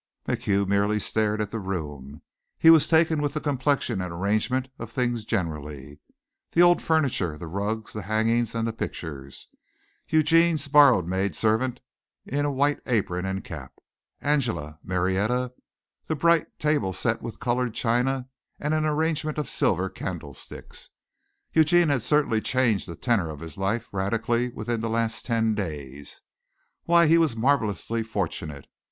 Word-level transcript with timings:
MacHugh 0.27 0.65
merely 0.65 0.97
stared 0.97 1.41
at 1.41 1.51
the 1.51 1.59
room. 1.59 2.23
He 2.57 2.71
was 2.71 2.87
taken 2.87 3.21
with 3.21 3.35
the 3.35 3.39
complexion 3.39 4.01
and 4.01 4.11
arrangement 4.11 4.67
of 4.79 4.91
things 4.91 5.25
generally. 5.25 5.99
The 6.53 6.63
old 6.63 6.81
furniture, 6.81 7.37
the 7.37 7.45
rugs, 7.45 7.93
the 7.93 8.01
hangings, 8.01 8.53
the 8.53 8.73
pictures, 8.73 9.47
Eugene's 10.09 10.67
borrowed 10.67 11.05
maid 11.05 11.35
servant 11.35 11.81
in 12.25 12.45
a 12.45 12.51
white 12.51 12.79
apron 12.87 13.25
and 13.27 13.43
cap, 13.43 13.73
Angela, 14.21 14.79
Marietta, 14.83 15.53
the 16.07 16.15
bright 16.15 16.47
table 16.57 16.93
set 16.93 17.21
with 17.21 17.39
colored 17.39 17.75
china 17.75 18.27
and 18.59 18.73
an 18.73 18.85
arrangement 18.85 19.37
of 19.37 19.47
silver 19.51 19.87
candlesticks 19.87 20.89
Eugene 21.53 21.89
had 21.89 22.01
certainly 22.01 22.41
changed 22.41 22.87
the 22.87 22.95
tenor 22.95 23.29
of 23.29 23.39
his 23.41 23.55
life 23.55 23.87
radically 23.91 24.49
within 24.49 24.81
the 24.81 24.89
last 24.89 25.27
ten 25.27 25.53
days. 25.53 26.23
Why 26.85 27.05
he 27.05 27.19
was 27.19 27.35
marvellously 27.35 28.01
fortunate. 28.01 28.65